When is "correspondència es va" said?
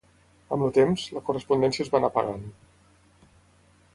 1.27-2.01